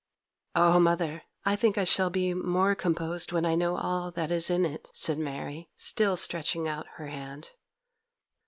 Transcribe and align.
'Oh, 0.55 0.79
mother, 0.79 1.21
I 1.45 1.55
think 1.55 1.77
I 1.77 1.83
shall 1.83 2.09
be 2.09 2.33
more 2.33 2.73
composed 2.73 3.31
when 3.31 3.45
I 3.45 3.53
know 3.53 3.77
all 3.77 4.09
that 4.09 4.31
is 4.31 4.49
in 4.49 4.65
it,' 4.65 4.89
said 4.95 5.19
Mary, 5.19 5.69
still 5.75 6.17
stretching 6.17 6.67
out 6.67 6.87
her 6.95 7.05
hand. 7.09 7.51